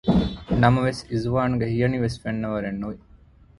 ނަމަވެސް 0.61 1.01
އިޒުވާނުގެ 1.11 1.67
ހިޔަނިވެސް 1.73 2.19
ފެންނަވަރެއް 2.23 2.79
ނުވި 2.81 2.97